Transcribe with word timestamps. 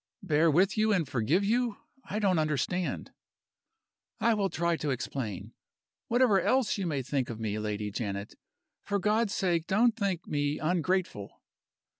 "Bear 0.23 0.49
with 0.49 0.79
you 0.79 0.91
and 0.91 1.07
forgive 1.07 1.43
you? 1.45 1.77
I 2.05 2.17
don't 2.17 2.39
understand." 2.39 3.11
"I 4.19 4.33
will 4.33 4.49
try 4.49 4.75
to 4.77 4.89
explain. 4.89 5.53
Whatever 6.07 6.41
else 6.41 6.75
you 6.79 6.87
may 6.87 7.03
think 7.03 7.29
of 7.29 7.39
me, 7.39 7.59
Lady 7.59 7.91
Janet, 7.91 8.33
for 8.83 8.97
God's 8.97 9.35
sake 9.35 9.67
don't 9.67 9.95
think 9.95 10.25
me 10.25 10.57
ungrateful!" 10.57 11.43